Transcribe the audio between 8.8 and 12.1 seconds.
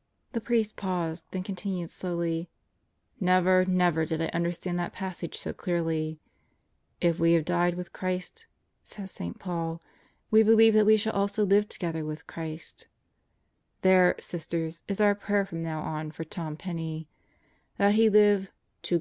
says St. Paul, 'we believe that we shall also live together